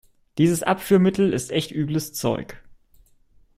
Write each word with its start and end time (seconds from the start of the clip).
Dieses 0.39 0.63
Abführmittel 0.63 1.31
ist 1.31 1.51
echt 1.51 1.69
übles 1.69 2.11
Zeug. 2.13 2.63